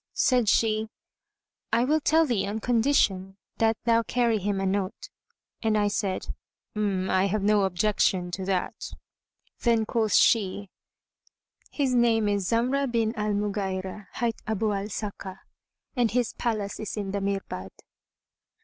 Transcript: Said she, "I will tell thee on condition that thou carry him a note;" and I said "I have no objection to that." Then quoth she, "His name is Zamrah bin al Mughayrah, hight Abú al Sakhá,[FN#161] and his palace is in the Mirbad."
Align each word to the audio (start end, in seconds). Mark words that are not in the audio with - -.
Said 0.15 0.49
she, 0.49 0.87
"I 1.71 1.83
will 1.85 1.99
tell 1.99 2.25
thee 2.25 2.47
on 2.47 2.57
condition 2.59 3.37
that 3.59 3.77
thou 3.83 4.01
carry 4.01 4.39
him 4.39 4.59
a 4.59 4.65
note;" 4.65 5.09
and 5.61 5.77
I 5.77 5.89
said 5.89 6.33
"I 6.75 7.25
have 7.27 7.43
no 7.43 7.65
objection 7.65 8.31
to 8.31 8.43
that." 8.45 8.73
Then 9.59 9.85
quoth 9.85 10.13
she, 10.15 10.71
"His 11.69 11.93
name 11.93 12.27
is 12.27 12.47
Zamrah 12.49 12.87
bin 12.91 13.13
al 13.13 13.33
Mughayrah, 13.35 14.07
hight 14.13 14.37
Abú 14.47 14.75
al 14.75 14.87
Sakhá,[FN#161] 14.87 15.37
and 15.95 16.09
his 16.09 16.33
palace 16.33 16.79
is 16.79 16.97
in 16.97 17.11
the 17.11 17.19
Mirbad." 17.21 17.69